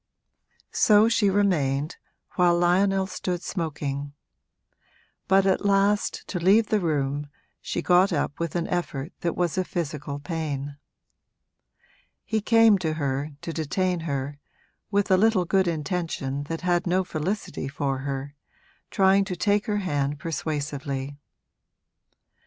So 0.71 1.07
she 1.07 1.29
remained, 1.29 1.97
while 2.31 2.57
Lionel 2.57 3.05
stood 3.05 3.43
smoking; 3.43 4.13
but 5.27 5.45
at 5.45 5.63
last, 5.63 6.27
to 6.29 6.39
leave 6.39 6.69
the 6.69 6.79
room, 6.79 7.27
she 7.61 7.83
got 7.83 8.11
up 8.11 8.39
with 8.39 8.55
an 8.55 8.67
effort 8.69 9.13
that 9.19 9.35
was 9.35 9.59
a 9.59 9.63
physical 9.63 10.17
pain. 10.17 10.75
He 12.25 12.41
came 12.41 12.79
to 12.79 12.93
her, 12.93 13.33
to 13.43 13.53
detain 13.53 13.99
her, 13.99 14.39
with 14.89 15.11
a 15.11 15.17
little 15.17 15.45
good 15.45 15.67
intention 15.67 16.45
that 16.45 16.61
had 16.61 16.87
no 16.87 17.03
felicity 17.03 17.67
for 17.67 17.99
her, 17.99 18.33
trying 18.89 19.23
to 19.25 19.35
take 19.35 19.67
her 19.67 19.77
hand 19.77 20.17
persuasively. 20.17 21.19